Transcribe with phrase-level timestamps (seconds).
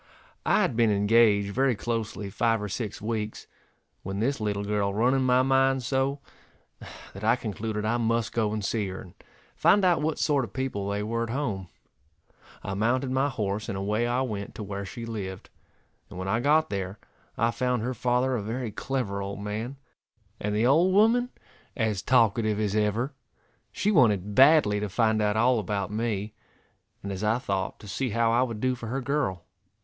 [0.47, 3.45] I had been engaged very closely five or six weeks,
[4.01, 6.21] when this little girl run in my mind so,
[7.13, 9.13] that I concluded I must go and see her, and
[9.55, 11.67] find out what sort of people they were at home.
[12.63, 15.51] I mounted my horse and away I went to where she lived,
[16.09, 16.97] and when I got there
[17.37, 19.77] I found her father a very clever old man,
[20.39, 21.29] and the old woman
[21.77, 23.13] as talkative as ever.
[23.71, 26.33] She wanted badly to find out all about me,
[27.03, 29.45] and as I thought to see how I would do for her girl.